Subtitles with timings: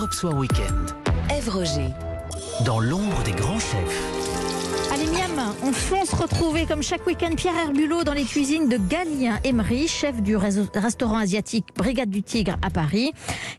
[0.00, 0.94] Europe Soir Weekend.
[1.30, 1.90] Ève Roger.
[2.64, 4.90] Dans l'ombre des grands chefs.
[4.94, 9.38] Allez miam, on fonce retrouver comme chaque week-end Pierre Herbulot dans les cuisines de Galien
[9.44, 13.12] Emery, chef du restaurant asiatique Brigade du Tigre à Paris.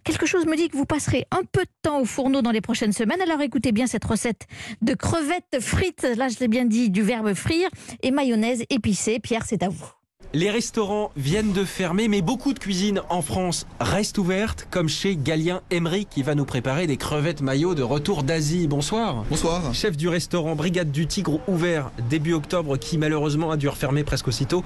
[0.04, 2.62] Quelque chose me dit que vous passerez un peu de temps au fourneau dans les
[2.62, 4.48] prochaines semaines, alors écoutez bien cette recette
[4.82, 7.70] de crevettes frites, là je l'ai bien dit, du verbe frire,
[8.02, 9.20] et mayonnaise épicée.
[9.20, 9.92] Pierre, c'est à vous.
[10.34, 15.18] Les restaurants viennent de fermer, mais beaucoup de cuisines en France restent ouvertes, comme chez
[15.18, 18.66] Galien Emery qui va nous préparer des crevettes maillots de retour d'Asie.
[18.70, 19.26] Bonsoir.
[19.30, 19.74] Bonsoir.
[19.74, 24.30] Chef du restaurant Brigade du Tigre ouvert début octobre, qui malheureusement a dû refermer presque
[24.30, 24.64] aussitôt.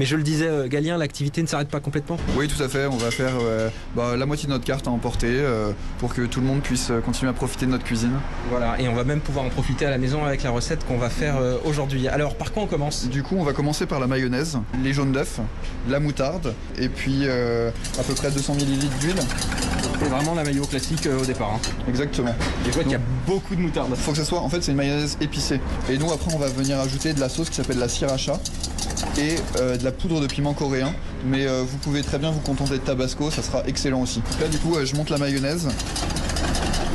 [0.00, 2.16] Mais je le disais, euh, Galien, l'activité ne s'arrête pas complètement.
[2.36, 2.86] Oui, tout à fait.
[2.86, 6.22] On va faire euh, bah, la moitié de notre carte à emporter euh, pour que
[6.22, 8.18] tout le monde puisse continuer à profiter de notre cuisine.
[8.50, 10.98] Voilà, et on va même pouvoir en profiter à la maison avec la recette qu'on
[10.98, 12.08] va faire euh, aujourd'hui.
[12.08, 13.08] Alors, par quoi on commence?
[13.08, 15.03] Du coup, on va commencer par la mayonnaise, les
[15.88, 19.16] la moutarde et puis euh, à peu près 200 ml d'huile.
[20.00, 21.52] C'est vraiment la maillot classique euh, au départ.
[21.54, 21.60] hein.
[21.88, 22.34] Exactement.
[22.66, 23.94] Et je vois qu'il y a beaucoup de moutarde.
[23.94, 25.60] Faut que ça soit, en fait, c'est une mayonnaise épicée.
[25.88, 28.38] Et nous, après, on va venir ajouter de la sauce qui s'appelle la sriracha
[29.18, 30.92] et euh, de la poudre de piment coréen.
[31.26, 34.20] Mais euh, vous pouvez très bien vous contenter de tabasco, ça sera excellent aussi.
[34.40, 35.68] Là, du coup, euh, je monte la mayonnaise.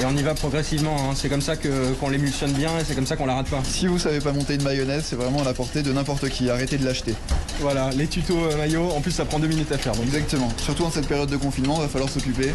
[0.01, 1.13] Et on y va progressivement, hein.
[1.13, 3.61] c'est comme ça que- qu'on l'émulsionne bien et c'est comme ça qu'on la rate pas.
[3.65, 6.49] Si vous savez pas monter une mayonnaise, c'est vraiment à la portée de n'importe qui.
[6.49, 7.13] Arrêtez de l'acheter.
[7.59, 9.93] Voilà, les tutos euh, maillot, en plus ça prend deux minutes à faire.
[9.93, 10.05] Donc.
[10.05, 10.49] Exactement.
[10.57, 12.53] Surtout en cette période de confinement, va falloir s'occuper.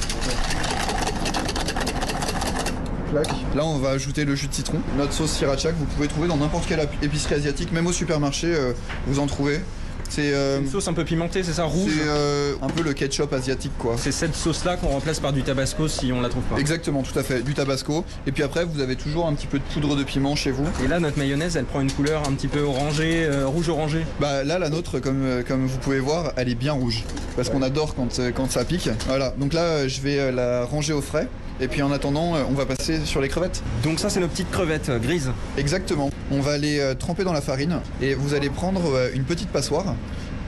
[3.55, 6.27] Là, on va ajouter le jus de citron, notre sauce sriracha que vous pouvez trouver
[6.27, 8.73] dans n'importe quelle épicerie asiatique, même au supermarché, euh,
[9.06, 9.61] vous en trouvez.
[10.08, 12.92] C'est euh, Une sauce un peu pimentée, c'est ça, rouge c'est, euh, un peu le
[12.92, 13.97] ketchup asiatique, quoi.
[13.98, 16.58] C'est cette sauce-là qu'on remplace par du tabasco si on la trouve pas.
[16.58, 17.42] Exactement, tout à fait.
[17.42, 18.05] Du tabasco.
[18.27, 20.66] Et puis après, vous avez toujours un petit peu de poudre de piment chez vous.
[20.84, 24.05] Et là, notre mayonnaise, elle prend une couleur un petit peu orangée, euh, rouge-orangé.
[24.20, 27.05] Bah là, la nôtre, comme, comme vous pouvez voir, elle est bien rouge.
[27.36, 28.89] Parce qu'on adore quand, quand ça pique.
[29.06, 29.34] Voilà.
[29.39, 31.28] Donc là, je vais la ranger au frais.
[31.60, 33.62] Et puis en attendant, euh, on va passer sur les crevettes.
[33.83, 35.30] Donc ça, c'est nos petites crevettes euh, grises.
[35.56, 36.11] Exactement.
[36.30, 38.83] On va les euh, tremper dans la farine et vous allez prendre
[39.14, 39.95] une petite passoire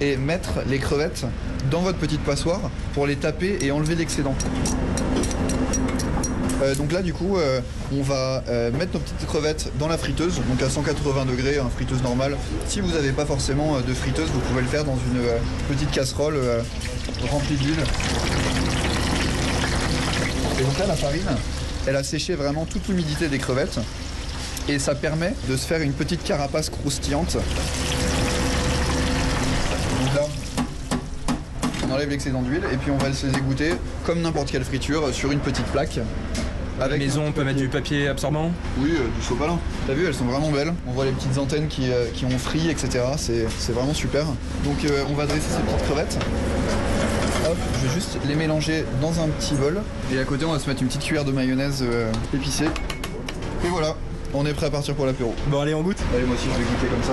[0.01, 1.27] et mettre les crevettes
[1.71, 4.35] dans votre petite passoire pour les taper et enlever l'excédent.
[6.63, 7.61] Euh, donc là du coup euh,
[7.95, 11.69] on va euh, mettre nos petites crevettes dans la friteuse, donc à 180 degrés, hein,
[11.75, 12.37] friteuse normale.
[12.67, 15.23] Si vous n'avez pas forcément de friteuse, vous pouvez le faire dans une
[15.69, 16.39] petite casserole
[17.31, 17.85] remplie d'huile.
[20.59, 21.27] Et donc là la farine,
[21.87, 23.79] elle a séché vraiment toute l'humidité des crevettes
[24.69, 27.35] et ça permet de se faire une petite carapace croustillante.
[27.35, 27.43] Donc
[30.15, 30.23] là,
[31.87, 35.15] on enlève l'excédent d'huile et puis on va se les égoutter comme n'importe quelle friture
[35.15, 36.01] sur une petite plaque.
[36.79, 38.53] À la maison, on peut mettre du papier absorbant.
[38.79, 39.59] Oui, euh, du sopalin.
[39.87, 40.75] T'as vu, elles sont vraiment belles.
[40.87, 43.03] On voit les petites antennes qui, euh, qui ont frit, etc.
[43.17, 44.27] C'est c'est vraiment super.
[44.63, 46.19] Donc euh, on va dresser ces petites crevettes.
[47.49, 49.81] Hop, je vais juste les mélanger dans un petit bol.
[50.13, 52.65] Et à côté, on va se mettre une petite cuillère de mayonnaise euh, épicée.
[53.65, 53.95] Et voilà,
[54.35, 55.33] on est prêt à partir pour l'apéro.
[55.47, 55.99] Bon, allez, on goûte.
[56.15, 57.13] Allez, moi aussi, je vais goûter comme ça.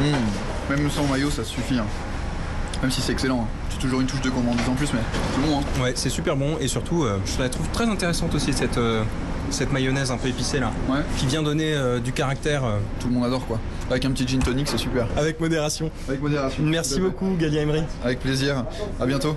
[0.00, 0.70] Mmh.
[0.76, 1.78] Même sans maillot, ça suffit.
[1.78, 1.86] hein.
[2.82, 3.42] Même si c'est excellent.
[3.42, 3.46] hein.
[3.70, 5.00] C'est toujours une touche de gourmandise en plus, mais
[5.34, 5.58] c'est bon.
[5.58, 5.82] Hein.
[5.82, 9.02] Ouais, c'est super bon et surtout, euh, je la trouve très intéressante aussi cette, euh,
[9.50, 13.08] cette mayonnaise un peu épicée là, Ouais, qui vient donner euh, du caractère euh, tout
[13.08, 13.58] le monde adore quoi.
[13.90, 15.06] Avec un petit gin tonic, c'est super.
[15.16, 15.90] avec modération.
[16.08, 16.62] Avec modération.
[16.64, 17.82] Merci beaucoup, Galia Emery.
[18.04, 18.64] Avec plaisir.
[19.00, 19.36] À bientôt.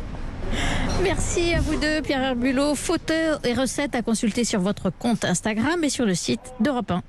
[1.02, 2.76] Merci à vous deux, Pierre Herbulot.
[2.76, 7.00] Photos et recettes à consulter sur votre compte Instagram et sur le site d'Europe 1.